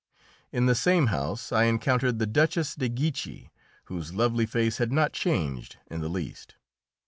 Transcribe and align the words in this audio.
In 0.51 0.65
the 0.65 0.73
same 0.73 1.07
house 1.13 1.51
I 1.51 1.65
encountered 1.65 2.17
the 2.17 2.25
Duchess 2.25 2.73
de 2.73 2.89
Guiche, 2.89 3.51
whose 3.85 4.15
lovely 4.15 4.47
face 4.47 4.79
had 4.79 4.91
not 4.91 5.13
changed 5.13 5.77
in 5.91 6.01
the 6.01 6.09
least. 6.09 6.55